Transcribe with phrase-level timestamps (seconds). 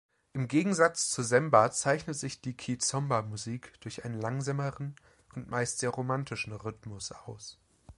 [0.33, 4.95] Im Gegensatz zur Semba zeichnet sich die Kizomba-Musik durch einen langsameren
[5.35, 7.59] und meist sehr romantischen Rhythmus aus.